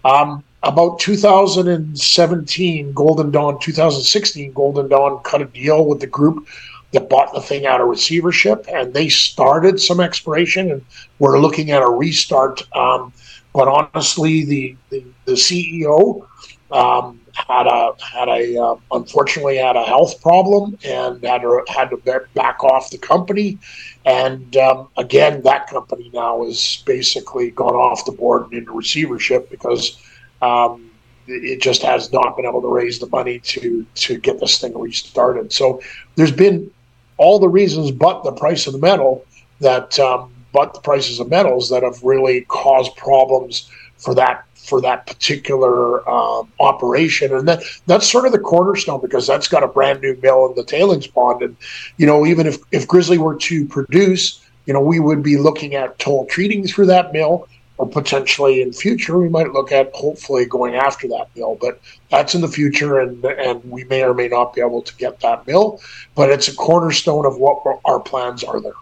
Um, 0.05 0.43
about 0.63 0.99
2017, 0.99 2.93
Golden 2.93 3.31
Dawn, 3.31 3.59
2016, 3.59 4.53
Golden 4.53 4.87
Dawn 4.87 5.21
cut 5.23 5.41
a 5.41 5.45
deal 5.45 5.85
with 5.85 5.99
the 5.99 6.07
group 6.07 6.47
that 6.93 7.09
bought 7.09 7.33
the 7.33 7.41
thing 7.41 7.65
out 7.65 7.81
of 7.81 7.87
receivership, 7.87 8.65
and 8.71 8.93
they 8.93 9.09
started 9.09 9.81
some 9.81 9.99
exploration, 9.99 10.71
and 10.71 10.85
we're 11.19 11.39
looking 11.39 11.71
at 11.71 11.81
a 11.81 11.89
restart. 11.89 12.61
Um, 12.75 13.11
but 13.53 13.67
honestly, 13.67 14.45
the, 14.45 14.75
the, 14.89 15.03
the 15.25 15.33
CEO 15.33 16.27
um, 16.71 17.19
had 17.33 17.67
a 17.67 17.93
had 18.01 18.27
a 18.29 18.57
uh, 18.57 18.75
unfortunately 18.91 19.57
had 19.57 19.75
a 19.75 19.83
health 19.83 20.21
problem 20.21 20.77
and 20.83 21.23
had 21.23 21.41
to 21.41 21.63
had 21.67 21.89
to 21.89 21.97
back 22.33 22.63
off 22.63 22.89
the 22.89 22.97
company, 22.97 23.57
and 24.05 24.55
um, 24.57 24.87
again 24.97 25.41
that 25.43 25.67
company 25.67 26.09
now 26.13 26.43
is 26.43 26.83
basically 26.85 27.51
gone 27.51 27.75
off 27.75 28.05
the 28.05 28.11
board 28.11 28.43
and 28.43 28.53
into 28.53 28.71
receivership 28.71 29.49
because 29.49 29.99
um, 30.41 30.91
it 31.27 31.61
just 31.61 31.81
has 31.81 32.11
not 32.11 32.35
been 32.35 32.45
able 32.45 32.61
to 32.61 32.67
raise 32.67 32.99
the 32.99 33.07
money 33.07 33.39
to 33.39 33.85
to 33.95 34.17
get 34.17 34.39
this 34.39 34.59
thing 34.59 34.77
restarted. 34.77 35.51
So 35.51 35.81
there's 36.15 36.31
been 36.31 36.71
all 37.17 37.39
the 37.39 37.49
reasons, 37.49 37.91
but 37.91 38.23
the 38.23 38.31
price 38.31 38.67
of 38.67 38.73
the 38.73 38.79
metal 38.79 39.25
that 39.59 39.99
um, 39.99 40.31
but 40.51 40.73
the 40.73 40.81
prices 40.81 41.19
of 41.19 41.29
metals 41.29 41.69
that 41.69 41.83
have 41.83 42.01
really 42.03 42.41
caused 42.41 42.95
problems 42.95 43.69
for 43.97 44.13
that 44.15 44.45
for 44.55 44.79
that 44.79 45.05
particular 45.05 46.07
um, 46.09 46.49
operation, 46.59 47.33
and 47.35 47.47
that 47.47 47.63
that's 47.87 48.09
sort 48.09 48.25
of 48.25 48.31
the 48.31 48.39
cornerstone 48.39 49.01
because 49.01 49.27
that's 49.27 49.47
got 49.47 49.63
a 49.63 49.67
brand 49.67 50.01
new 50.01 50.17
mill 50.21 50.47
in 50.47 50.55
the 50.55 50.63
tailings 50.63 51.07
pond, 51.07 51.41
and 51.41 51.57
you 51.97 52.05
know 52.05 52.25
even 52.25 52.47
if 52.47 52.57
if 52.71 52.87
Grizzly 52.87 53.17
were 53.17 53.35
to 53.35 53.65
produce, 53.67 54.41
you 54.65 54.73
know 54.73 54.81
we 54.81 54.99
would 54.99 55.23
be 55.23 55.37
looking 55.37 55.75
at 55.75 55.99
toll 55.99 56.25
treating 56.27 56.65
through 56.65 56.85
that 56.85 57.11
mill, 57.11 57.47
or 57.77 57.87
potentially 57.87 58.61
in 58.61 58.71
future 58.71 59.17
we 59.17 59.29
might 59.29 59.51
look 59.51 59.71
at 59.71 59.91
hopefully 59.93 60.45
going 60.45 60.75
after 60.75 61.07
that 61.07 61.27
mill, 61.35 61.57
but 61.59 61.79
that's 62.09 62.35
in 62.35 62.41
the 62.41 62.47
future, 62.47 62.99
and 62.99 63.23
and 63.25 63.63
we 63.69 63.83
may 63.85 64.03
or 64.03 64.13
may 64.13 64.27
not 64.27 64.53
be 64.53 64.61
able 64.61 64.81
to 64.81 64.95
get 64.97 65.19
that 65.21 65.45
mill, 65.47 65.81
but 66.15 66.29
it's 66.29 66.47
a 66.47 66.55
cornerstone 66.55 67.25
of 67.25 67.37
what 67.37 67.79
our 67.85 67.99
plans 67.99 68.43
are 68.43 68.61
there. 68.61 68.73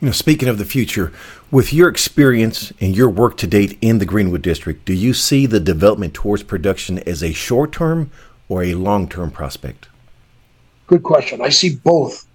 You 0.00 0.06
know, 0.06 0.12
speaking 0.12 0.48
of 0.48 0.58
the 0.58 0.64
future, 0.64 1.12
with 1.50 1.72
your 1.72 1.88
experience 1.88 2.72
and 2.80 2.96
your 2.96 3.08
work 3.08 3.36
to 3.38 3.46
date 3.46 3.78
in 3.80 3.98
the 3.98 4.04
Greenwood 4.04 4.42
District, 4.42 4.84
do 4.84 4.92
you 4.92 5.14
see 5.14 5.46
the 5.46 5.60
development 5.60 6.12
towards 6.12 6.42
production 6.42 6.98
as 7.00 7.22
a 7.22 7.32
short 7.32 7.72
term 7.72 8.10
or 8.48 8.62
a 8.64 8.74
long 8.74 9.08
term 9.08 9.30
prospect? 9.30 9.88
Good 10.86 11.04
question. 11.04 11.40
I 11.40 11.48
see 11.48 11.76
both. 11.76 12.26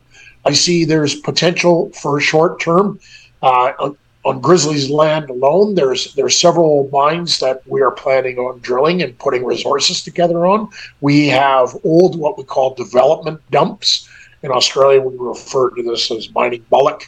I 0.46 0.54
see 0.54 0.86
there's 0.86 1.16
potential 1.16 1.92
for 1.92 2.18
a 2.18 2.22
short 2.22 2.62
term. 2.62 3.00
Uh, 3.42 3.92
on, 4.26 4.42
Grizzly's 4.42 4.90
land 4.90 5.30
alone, 5.30 5.76
there's 5.76 6.14
there's 6.16 6.40
several 6.40 6.90
mines 6.92 7.40
that 7.40 7.62
we 7.68 7.82
are 7.82 7.92
planning 7.92 8.38
on 8.38 8.60
drilling 8.60 9.02
and 9.02 9.18
putting 9.18 9.46
resources 9.46 10.04
together 10.04 10.46
on. 10.46 10.70
We 11.02 11.28
have 11.28 11.76
old 11.84 12.18
what 12.20 12.38
we 12.38 12.44
call 12.44 12.76
development 12.76 13.42
dumps. 13.52 14.10
In 14.42 14.52
Australia, 14.52 15.02
we 15.02 15.18
refer 15.18 15.70
to 15.72 15.84
this 15.84 16.12
as 16.12 16.34
mining 16.34 16.66
mullock. 16.72 17.04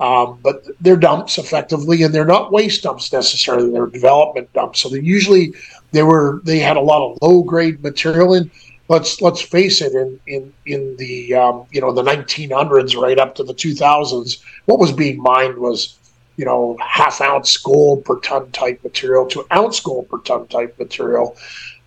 Um, 0.00 0.40
but 0.42 0.64
they're 0.80 0.96
dumps 0.96 1.38
effectively, 1.38 2.02
and 2.02 2.12
they're 2.12 2.24
not 2.24 2.50
waste 2.50 2.82
dumps 2.82 3.12
necessarily. 3.12 3.70
They're 3.70 3.86
development 3.86 4.52
dumps. 4.52 4.80
So 4.80 4.88
they 4.88 5.00
usually 5.00 5.54
they 5.92 6.02
were 6.02 6.40
they 6.44 6.58
had 6.58 6.76
a 6.76 6.80
lot 6.80 7.08
of 7.08 7.18
low 7.22 7.42
grade 7.42 7.82
material 7.82 8.34
in. 8.34 8.50
Let's 8.88 9.20
let's 9.20 9.40
face 9.40 9.80
it. 9.80 9.92
In 9.94 10.18
in 10.26 10.52
in 10.66 10.96
the 10.96 11.34
um, 11.34 11.66
you 11.70 11.80
know 11.80 11.92
the 11.92 12.02
1900s 12.02 13.00
right 13.00 13.18
up 13.18 13.36
to 13.36 13.44
the 13.44 13.54
2000s, 13.54 14.42
what 14.64 14.80
was 14.80 14.92
being 14.92 15.22
mined 15.22 15.58
was 15.58 15.98
you 16.36 16.44
know 16.44 16.76
half 16.80 17.20
ounce 17.20 17.56
gold 17.56 18.04
per 18.04 18.18
ton 18.20 18.50
type 18.52 18.82
material 18.82 19.26
to 19.26 19.46
ounce 19.52 19.80
gold 19.80 20.08
per 20.08 20.18
ton 20.18 20.46
type 20.48 20.78
material. 20.78 21.36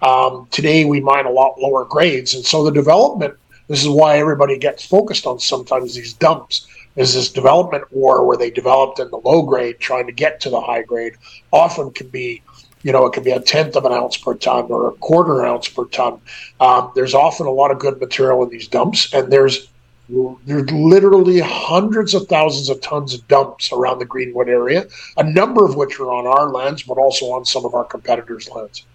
Um, 0.01 0.47
today 0.51 0.85
we 0.85 0.99
mine 0.99 1.25
a 1.25 1.31
lot 1.31 1.59
lower 1.59 1.85
grades, 1.85 2.33
and 2.33 2.45
so 2.45 2.63
the 2.63 2.71
development. 2.71 3.35
This 3.67 3.81
is 3.81 3.89
why 3.89 4.19
everybody 4.19 4.59
gets 4.59 4.85
focused 4.85 5.25
on 5.25 5.39
sometimes 5.39 5.95
these 5.95 6.13
dumps 6.13 6.67
is 6.95 7.13
this 7.13 7.31
development 7.31 7.83
ore 7.91 8.25
where 8.25 8.37
they 8.37 8.49
developed 8.49 8.99
in 8.99 9.09
the 9.09 9.17
low 9.17 9.41
grade 9.41 9.79
trying 9.79 10.05
to 10.07 10.13
get 10.13 10.39
to 10.41 10.49
the 10.49 10.61
high 10.61 10.81
grade 10.81 11.13
often 11.51 11.91
can 11.91 12.07
be 12.07 12.41
you 12.83 12.91
know 12.91 13.05
it 13.05 13.13
can 13.13 13.23
be 13.23 13.31
a 13.31 13.39
tenth 13.39 13.75
of 13.75 13.85
an 13.85 13.91
ounce 13.91 14.17
per 14.17 14.33
ton 14.35 14.65
or 14.69 14.89
a 14.89 14.93
quarter 14.93 15.45
ounce 15.45 15.67
per 15.67 15.85
ton 15.85 16.19
um, 16.59 16.91
there's 16.95 17.13
often 17.13 17.47
a 17.47 17.51
lot 17.51 17.71
of 17.71 17.79
good 17.79 17.99
material 17.99 18.43
in 18.43 18.49
these 18.49 18.67
dumps 18.67 19.13
and 19.13 19.31
there's 19.31 19.67
there's 20.07 20.69
literally 20.71 21.39
hundreds 21.39 22.13
of 22.13 22.27
thousands 22.27 22.69
of 22.69 22.79
tons 22.81 23.13
of 23.13 23.27
dumps 23.27 23.71
around 23.71 23.99
the 23.99 24.05
greenwood 24.05 24.47
area 24.47 24.85
a 25.17 25.23
number 25.23 25.65
of 25.65 25.75
which 25.75 25.99
are 25.99 26.11
on 26.11 26.27
our 26.27 26.49
lands 26.51 26.83
but 26.83 26.97
also 26.97 27.31
on 27.31 27.43
some 27.43 27.65
of 27.65 27.73
our 27.73 27.83
competitors 27.83 28.49
lands. 28.49 28.85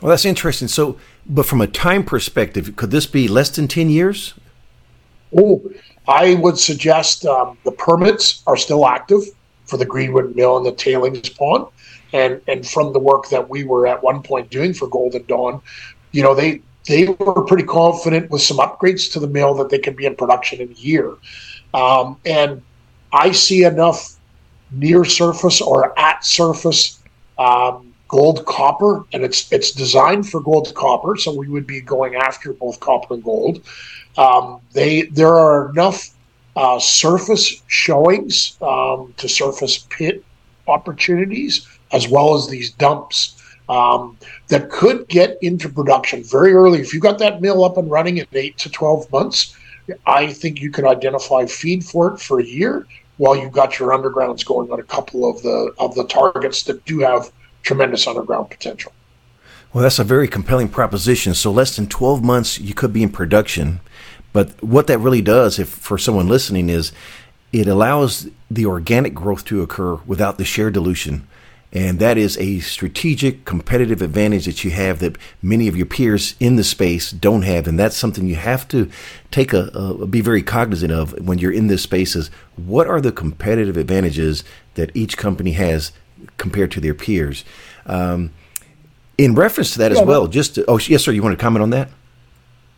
Well 0.00 0.10
that's 0.10 0.24
interesting. 0.24 0.68
So 0.68 0.98
but 1.26 1.46
from 1.46 1.60
a 1.60 1.66
time 1.66 2.04
perspective 2.04 2.76
could 2.76 2.90
this 2.90 3.06
be 3.06 3.26
less 3.26 3.50
than 3.50 3.68
10 3.68 3.90
years? 3.90 4.34
Oh 5.36 5.62
I 6.08 6.34
would 6.34 6.58
suggest 6.58 7.26
um, 7.26 7.58
the 7.64 7.72
permits 7.72 8.42
are 8.46 8.56
still 8.56 8.86
active 8.86 9.22
for 9.66 9.76
the 9.76 9.84
Greenwood 9.84 10.34
Mill 10.34 10.56
and 10.56 10.64
the 10.64 10.72
tailings 10.72 11.28
pond. 11.28 11.66
And, 12.14 12.40
and 12.48 12.66
from 12.66 12.94
the 12.94 12.98
work 12.98 13.28
that 13.28 13.50
we 13.50 13.64
were 13.64 13.86
at 13.86 14.02
one 14.02 14.22
point 14.22 14.50
doing 14.50 14.72
for 14.72 14.88
Golden 14.88 15.24
Dawn, 15.26 15.60
you 16.12 16.22
know, 16.22 16.34
they, 16.34 16.62
they 16.88 17.06
were 17.06 17.44
pretty 17.44 17.64
confident 17.64 18.30
with 18.30 18.42
some 18.42 18.56
upgrades 18.56 19.12
to 19.12 19.20
the 19.20 19.28
mill 19.28 19.54
that 19.54 19.68
they 19.68 19.78
could 19.78 19.94
be 19.94 20.06
in 20.06 20.16
production 20.16 20.60
in 20.60 20.70
a 20.70 20.74
year. 20.74 21.14
Um, 21.74 22.18
and 22.24 22.62
I 23.12 23.32
see 23.32 23.64
enough 23.64 24.16
near 24.70 25.04
surface 25.04 25.60
or 25.60 25.96
at 25.98 26.24
surface 26.24 27.00
um, 27.38 27.94
gold 28.08 28.44
copper, 28.46 29.04
and 29.12 29.22
it's 29.22 29.52
it's 29.52 29.70
designed 29.72 30.28
for 30.28 30.40
gold 30.40 30.74
copper, 30.74 31.16
so 31.16 31.32
we 31.32 31.48
would 31.48 31.66
be 31.66 31.80
going 31.80 32.14
after 32.14 32.54
both 32.54 32.80
copper 32.80 33.14
and 33.14 33.22
gold. 33.22 33.62
Um, 34.16 34.60
they 34.72 35.02
there 35.02 35.34
are 35.34 35.70
enough 35.70 36.10
uh, 36.56 36.78
surface 36.78 37.62
showings 37.66 38.56
um, 38.62 39.14
to 39.18 39.28
surface 39.28 39.86
pit 39.90 40.24
opportunities 40.66 41.66
as 41.92 42.08
well 42.08 42.34
as 42.34 42.48
these 42.48 42.70
dumps 42.72 43.37
um, 43.68 44.16
that 44.48 44.70
could 44.70 45.08
get 45.08 45.38
into 45.42 45.68
production 45.68 46.22
very 46.22 46.52
early. 46.52 46.80
If 46.80 46.94
you 46.94 47.00
got 47.00 47.18
that 47.18 47.40
mill 47.40 47.64
up 47.64 47.76
and 47.76 47.90
running 47.90 48.18
in 48.18 48.26
eight 48.32 48.58
to 48.58 48.70
twelve 48.70 49.10
months, 49.12 49.56
I 50.06 50.32
think 50.32 50.60
you 50.60 50.70
can 50.70 50.86
identify 50.86 51.46
feed 51.46 51.84
for 51.84 52.14
it 52.14 52.20
for 52.20 52.40
a 52.40 52.44
year 52.44 52.86
while 53.16 53.36
you 53.36 53.50
got 53.50 53.78
your 53.78 53.90
undergrounds 53.90 54.44
going 54.44 54.70
on 54.70 54.80
a 54.80 54.84
couple 54.84 55.28
of 55.28 55.42
the 55.42 55.74
of 55.78 55.94
the 55.94 56.04
targets 56.04 56.62
that 56.64 56.84
do 56.84 57.00
have 57.00 57.30
tremendous 57.62 58.06
underground 58.06 58.50
potential. 58.50 58.92
Well, 59.72 59.82
that's 59.82 59.98
a 59.98 60.04
very 60.04 60.28
compelling 60.28 60.68
proposition. 60.68 61.34
So 61.34 61.50
less 61.50 61.76
than 61.76 61.88
12 61.88 62.24
months 62.24 62.58
you 62.58 62.72
could 62.72 62.92
be 62.92 63.02
in 63.02 63.10
production. 63.10 63.80
But 64.32 64.62
what 64.62 64.86
that 64.86 64.98
really 64.98 65.20
does 65.20 65.58
if 65.58 65.68
for 65.68 65.98
someone 65.98 66.28
listening 66.28 66.70
is 66.70 66.92
it 67.52 67.66
allows 67.66 68.28
the 68.50 68.66
organic 68.66 69.14
growth 69.14 69.44
to 69.46 69.62
occur 69.62 69.96
without 70.06 70.38
the 70.38 70.44
share 70.44 70.70
dilution. 70.70 71.26
And 71.72 71.98
that 71.98 72.16
is 72.16 72.38
a 72.38 72.60
strategic 72.60 73.44
competitive 73.44 74.00
advantage 74.00 74.46
that 74.46 74.64
you 74.64 74.70
have 74.70 75.00
that 75.00 75.18
many 75.42 75.68
of 75.68 75.76
your 75.76 75.84
peers 75.84 76.34
in 76.40 76.56
the 76.56 76.64
space 76.64 77.10
don't 77.10 77.42
have. 77.42 77.68
And 77.68 77.78
that's 77.78 77.96
something 77.96 78.26
you 78.26 78.36
have 78.36 78.66
to 78.68 78.90
take 79.30 79.52
a, 79.52 79.64
a 79.74 80.06
be 80.06 80.22
very 80.22 80.42
cognizant 80.42 80.92
of 80.92 81.12
when 81.26 81.38
you're 81.38 81.52
in 81.52 81.66
this 81.66 81.82
space 81.82 82.16
is 82.16 82.30
what 82.56 82.86
are 82.86 83.02
the 83.02 83.12
competitive 83.12 83.76
advantages 83.76 84.44
that 84.74 84.90
each 84.94 85.18
company 85.18 85.52
has 85.52 85.92
compared 86.38 86.70
to 86.72 86.80
their 86.80 86.94
peers. 86.94 87.44
Um, 87.84 88.32
in 89.18 89.34
reference 89.34 89.72
to 89.72 89.78
that 89.78 89.92
yeah, 89.92 90.00
as 90.00 90.06
well, 90.06 90.26
just 90.26 90.54
to, 90.54 90.64
oh 90.68 90.78
yes, 90.78 91.04
sir, 91.04 91.12
you 91.12 91.22
want 91.22 91.38
to 91.38 91.42
comment 91.42 91.62
on 91.62 91.70
that? 91.70 91.90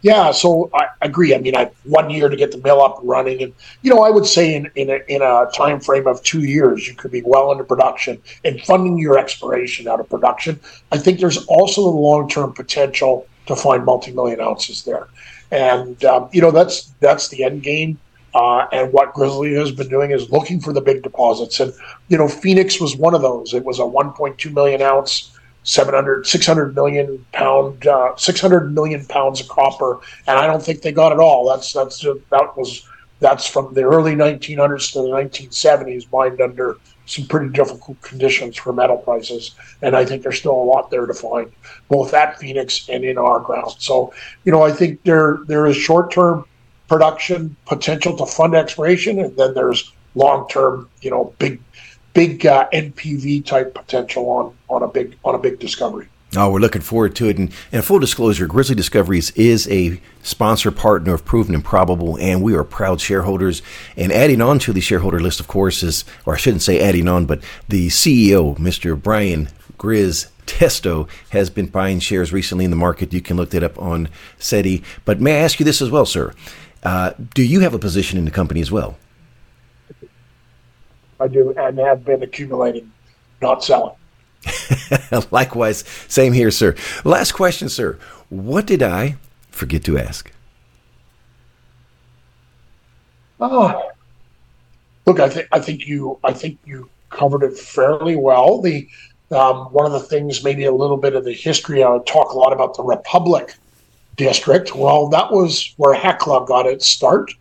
Yeah, 0.02 0.30
so 0.30 0.70
I 0.72 0.86
agree. 1.02 1.34
I 1.34 1.38
mean, 1.38 1.54
I 1.54 1.70
one 1.84 2.08
year 2.08 2.28
to 2.28 2.36
get 2.36 2.52
the 2.52 2.58
mill 2.58 2.80
up 2.80 3.00
and 3.00 3.08
running, 3.08 3.42
and 3.42 3.52
you 3.82 3.94
know, 3.94 4.02
I 4.02 4.10
would 4.10 4.26
say 4.26 4.54
in 4.54 4.70
in 4.74 4.88
a, 4.88 5.00
in 5.08 5.20
a 5.20 5.46
time 5.54 5.78
frame 5.78 6.06
of 6.06 6.22
two 6.22 6.40
years, 6.40 6.88
you 6.88 6.94
could 6.94 7.10
be 7.10 7.22
well 7.22 7.52
into 7.52 7.64
production 7.64 8.20
and 8.44 8.60
funding 8.62 8.98
your 8.98 9.18
exploration 9.18 9.88
out 9.88 10.00
of 10.00 10.08
production. 10.08 10.58
I 10.90 10.96
think 10.96 11.20
there's 11.20 11.44
also 11.46 11.82
the 11.82 11.96
long 11.96 12.28
term 12.30 12.54
potential 12.54 13.26
to 13.46 13.54
find 13.54 13.84
multi 13.84 14.12
million 14.12 14.40
ounces 14.40 14.84
there, 14.84 15.06
and 15.50 16.02
um, 16.04 16.30
you 16.32 16.40
know, 16.40 16.50
that's 16.50 16.92
that's 17.00 17.28
the 17.28 17.44
end 17.44 17.62
game. 17.62 17.98
Uh, 18.32 18.66
and 18.72 18.92
what 18.92 19.12
Grizzly 19.12 19.54
has 19.54 19.72
been 19.72 19.88
doing 19.88 20.12
is 20.12 20.30
looking 20.30 20.60
for 20.60 20.72
the 20.72 20.80
big 20.80 21.02
deposits. 21.02 21.58
And, 21.58 21.72
you 22.08 22.16
know, 22.16 22.28
Phoenix 22.28 22.80
was 22.80 22.96
one 22.96 23.12
of 23.12 23.22
those. 23.22 23.54
It 23.54 23.64
was 23.64 23.80
a 23.80 23.82
1.2 23.82 24.54
million 24.54 24.80
ounce, 24.82 25.36
700, 25.62 26.26
600 26.26 26.74
million 26.74 27.24
pound, 27.32 27.86
uh, 27.86 28.16
600 28.16 28.74
million 28.74 29.04
pounds 29.06 29.40
of 29.40 29.48
copper. 29.48 30.00
And 30.26 30.38
I 30.38 30.46
don't 30.46 30.62
think 30.62 30.82
they 30.82 30.92
got 30.92 31.12
it 31.12 31.18
all. 31.18 31.48
That's, 31.48 31.72
that's, 31.72 32.00
that 32.00 32.56
was, 32.56 32.86
that's 33.20 33.46
from 33.46 33.74
the 33.74 33.82
early 33.82 34.14
1900s 34.14 34.92
to 34.92 35.02
the 35.02 35.08
1970s, 35.08 36.10
mined 36.10 36.40
under 36.40 36.78
some 37.06 37.26
pretty 37.26 37.48
difficult 37.50 38.00
conditions 38.02 38.56
for 38.56 38.72
metal 38.72 38.96
prices. 38.96 39.54
And 39.82 39.96
I 39.96 40.04
think 40.04 40.22
there's 40.22 40.38
still 40.38 40.54
a 40.54 40.64
lot 40.64 40.90
there 40.90 41.06
to 41.06 41.14
find, 41.14 41.52
both 41.88 42.14
at 42.14 42.38
Phoenix 42.38 42.88
and 42.88 43.04
in 43.04 43.18
our 43.18 43.40
ground. 43.40 43.74
So, 43.78 44.14
you 44.44 44.52
know, 44.52 44.62
I 44.62 44.70
think 44.70 45.02
there, 45.02 45.40
there 45.46 45.66
is 45.66 45.76
short 45.76 46.12
term 46.12 46.44
production 46.88 47.56
potential 47.66 48.16
to 48.16 48.26
fund 48.26 48.54
exploration, 48.54 49.18
and 49.18 49.36
then 49.36 49.54
there's 49.54 49.92
long 50.14 50.48
term, 50.48 50.88
you 51.02 51.10
know, 51.10 51.34
big 51.38 51.60
big 52.12 52.46
uh, 52.46 52.68
NPV 52.72 53.44
type 53.44 53.74
potential 53.74 54.28
on 54.30 54.54
on 54.68 54.82
a 54.82 54.88
big 54.88 55.16
on 55.24 55.34
a 55.34 55.38
big 55.38 55.58
discovery. 55.58 56.08
Oh, 56.36 56.52
we're 56.52 56.60
looking 56.60 56.82
forward 56.82 57.16
to 57.16 57.28
it. 57.28 57.38
And, 57.38 57.52
and 57.72 57.84
full 57.84 57.98
disclosure, 57.98 58.46
Grizzly 58.46 58.76
Discoveries 58.76 59.32
is 59.32 59.68
a 59.68 60.00
sponsor 60.22 60.70
partner 60.70 61.12
of 61.12 61.24
Proven 61.24 61.56
and 61.56 61.64
Probable, 61.64 62.16
and 62.20 62.40
we 62.40 62.54
are 62.54 62.62
proud 62.62 63.00
shareholders. 63.00 63.62
And 63.96 64.12
adding 64.12 64.40
on 64.40 64.60
to 64.60 64.72
the 64.72 64.80
shareholder 64.80 65.18
list, 65.18 65.40
of 65.40 65.48
course, 65.48 65.82
is, 65.82 66.04
or 66.26 66.34
I 66.34 66.36
shouldn't 66.36 66.62
say 66.62 66.80
adding 66.80 67.08
on, 67.08 67.26
but 67.26 67.42
the 67.68 67.88
CEO, 67.88 68.56
Mr. 68.58 69.00
Brian 69.00 69.48
Grizz 69.76 70.30
Testo, 70.46 71.08
has 71.30 71.50
been 71.50 71.66
buying 71.66 71.98
shares 71.98 72.32
recently 72.32 72.64
in 72.64 72.70
the 72.70 72.76
market. 72.76 73.12
You 73.12 73.20
can 73.20 73.36
look 73.36 73.50
that 73.50 73.64
up 73.64 73.76
on 73.82 74.08
SEDI. 74.38 74.84
But 75.04 75.20
may 75.20 75.40
I 75.40 75.42
ask 75.42 75.58
you 75.58 75.64
this 75.64 75.82
as 75.82 75.90
well, 75.90 76.06
sir? 76.06 76.32
Uh, 76.84 77.12
do 77.34 77.42
you 77.42 77.60
have 77.60 77.74
a 77.74 77.78
position 77.78 78.18
in 78.18 78.24
the 78.24 78.30
company 78.30 78.60
as 78.60 78.70
well? 78.70 78.96
I 81.20 81.28
do, 81.28 81.54
and 81.56 81.78
have 81.78 82.04
been 82.04 82.22
accumulating, 82.22 82.90
not 83.42 83.62
selling. 83.62 83.94
Likewise, 85.30 85.84
same 86.08 86.32
here, 86.32 86.50
sir. 86.50 86.74
Last 87.04 87.32
question, 87.32 87.68
sir. 87.68 87.98
What 88.30 88.66
did 88.66 88.82
I 88.82 89.16
forget 89.50 89.84
to 89.84 89.98
ask? 89.98 90.32
Oh, 93.38 93.90
look, 95.06 95.20
I 95.20 95.28
think 95.28 95.48
I 95.52 95.60
think 95.60 95.86
you 95.86 96.18
I 96.24 96.32
think 96.32 96.58
you 96.64 96.88
covered 97.10 97.42
it 97.42 97.58
fairly 97.58 98.16
well. 98.16 98.60
The 98.60 98.88
um, 99.30 99.66
one 99.72 99.86
of 99.86 99.92
the 99.92 100.00
things, 100.00 100.42
maybe 100.42 100.64
a 100.64 100.72
little 100.72 100.96
bit 100.96 101.14
of 101.14 101.24
the 101.24 101.32
history. 101.32 101.82
I 101.82 101.90
would 101.90 102.06
talk 102.06 102.32
a 102.32 102.38
lot 102.38 102.52
about 102.52 102.76
the 102.76 102.82
Republic 102.82 103.54
district. 104.16 104.74
Well, 104.74 105.08
that 105.08 105.30
was 105.30 105.74
where 105.76 105.94
Hecla 105.94 106.46
got 106.46 106.66
its 106.66 106.86
start. 106.86 107.32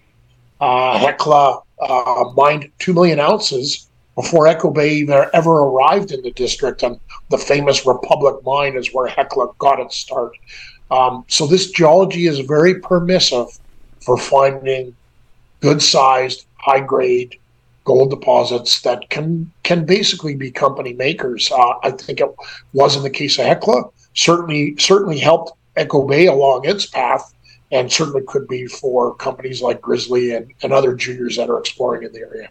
Uh, 0.62 0.98
Hecla 0.98 1.62
uh, 1.80 2.32
mined 2.36 2.72
2 2.80 2.94
million 2.94 3.20
ounces 3.20 3.88
before 4.16 4.48
Echo 4.48 4.70
Bay 4.70 5.08
ever 5.34 5.52
arrived 5.52 6.12
in 6.12 6.22
the 6.22 6.32
district. 6.32 6.84
And 6.84 7.00
the 7.30 7.38
famous 7.38 7.86
Republic 7.86 8.36
mine 8.44 8.76
is 8.76 8.94
where 8.94 9.08
Hecla 9.08 9.54
got 9.60 9.80
its 9.80 9.96
start. 9.96 10.34
Um, 10.92 11.24
so 11.28 11.46
this 11.46 11.72
geology 11.72 12.28
is 12.28 12.40
very 12.40 12.80
permissive 12.80 13.48
for 14.02 14.18
finding 14.18 14.96
good 15.62 15.82
sized, 15.82 16.46
high 16.58 16.80
grade 16.80 17.38
gold 17.86 18.10
deposits 18.10 18.82
that 18.82 19.10
can 19.10 19.52
can 19.64 19.86
basically 19.86 20.36
be 20.36 20.52
company 20.52 20.94
makers. 20.94 21.52
Uh, 21.52 21.74
I 21.82 21.92
think 21.92 22.20
it 22.20 22.30
was 22.74 22.96
in 22.96 23.04
the 23.04 23.10
case 23.10 23.40
of 23.40 23.46
Hecla. 23.46 23.84
Certainly, 24.14 24.76
certainly 24.78 25.18
helped 25.18 25.54
Echo 25.76 26.06
Bay 26.06 26.28
along 26.28 26.66
its 26.66 26.86
path, 26.86 27.34
and 27.72 27.92
certainly 27.92 28.22
could 28.28 28.48
be 28.48 28.66
for 28.68 29.14
companies 29.16 29.62
like 29.62 29.82
Grizzly 29.82 30.34
and, 30.34 30.52
and 30.64 30.74
other 30.74 30.96
juniors 30.96 31.38
that 31.38 31.50
are 31.50 31.60
exploring 31.60 32.04
in 32.04 32.12
the 32.12 32.20
area. 32.20 32.50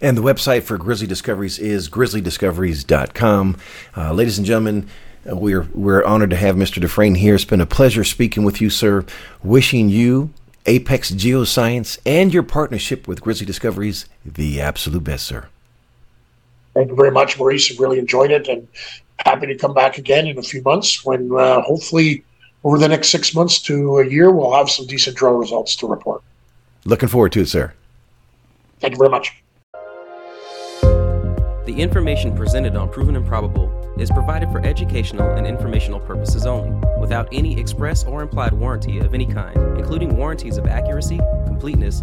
And 0.00 0.16
the 0.16 0.22
website 0.22 0.62
for 0.62 0.76
Grizzly 0.78 1.06
Discoveries 1.06 1.58
is 1.58 1.88
grizzlydiscoveries.com. 1.88 3.56
Uh, 3.96 4.12
ladies 4.12 4.38
and 4.38 4.46
gentlemen, 4.46 4.88
uh, 5.30 5.36
we're 5.36 5.68
we're 5.72 6.04
honored 6.04 6.30
to 6.30 6.36
have 6.36 6.56
Mr. 6.56 6.80
Dufresne 6.80 7.14
here. 7.14 7.34
It's 7.34 7.44
been 7.44 7.60
a 7.60 7.66
pleasure 7.66 8.04
speaking 8.04 8.44
with 8.44 8.60
you, 8.60 8.68
sir. 8.70 9.04
Wishing 9.42 9.88
you 9.88 10.30
Apex 10.66 11.10
Geoscience 11.10 11.98
and 12.04 12.32
your 12.32 12.42
partnership 12.42 13.08
with 13.08 13.20
Grizzly 13.20 13.46
Discoveries 13.46 14.06
the 14.24 14.60
absolute 14.60 15.04
best, 15.04 15.26
sir. 15.26 15.48
Thank 16.74 16.88
you 16.88 16.96
very 16.96 17.10
much, 17.10 17.38
Maurice. 17.38 17.70
I 17.70 17.80
really 17.82 17.98
enjoyed 17.98 18.30
it 18.30 18.48
and 18.48 18.66
happy 19.18 19.46
to 19.46 19.56
come 19.56 19.74
back 19.74 19.98
again 19.98 20.26
in 20.26 20.38
a 20.38 20.42
few 20.42 20.62
months 20.62 21.04
when 21.04 21.30
uh, 21.36 21.60
hopefully 21.62 22.24
over 22.64 22.78
the 22.78 22.88
next 22.88 23.08
six 23.08 23.34
months 23.34 23.60
to 23.62 23.98
a 23.98 24.06
year, 24.06 24.30
we'll 24.30 24.52
have 24.52 24.70
some 24.70 24.86
decent 24.86 25.16
drill 25.16 25.34
results 25.34 25.76
to 25.76 25.86
report. 25.86 26.22
Looking 26.84 27.08
forward 27.08 27.32
to 27.32 27.40
it, 27.42 27.48
sir. 27.48 27.72
Thank 28.80 28.92
you 28.92 28.98
very 28.98 29.10
much. 29.10 29.34
The 31.64 31.74
information 31.78 32.36
presented 32.36 32.76
on 32.76 32.90
Proven 32.90 33.16
and 33.16 33.26
Probable 33.26 33.70
is 33.98 34.10
provided 34.10 34.50
for 34.50 34.60
educational 34.64 35.30
and 35.32 35.46
informational 35.46 36.00
purposes 36.00 36.44
only, 36.44 36.70
without 36.98 37.28
any 37.30 37.58
express 37.58 38.04
or 38.04 38.22
implied 38.22 38.52
warranty 38.52 38.98
of 38.98 39.14
any 39.14 39.26
kind, 39.26 39.56
including 39.78 40.16
warranties 40.16 40.56
of 40.56 40.66
accuracy, 40.66 41.20
completeness, 41.46 42.02